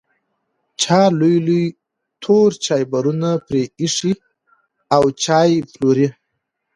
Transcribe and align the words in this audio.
چا 0.81 0.99
لوی 1.19 1.37
لوی 1.47 1.65
تور 2.21 2.49
چایبرونه 2.65 3.29
پرې 3.47 3.63
ایښي 3.79 4.13
او 4.95 5.03
چای 5.23 5.51
پلوري. 5.71 6.07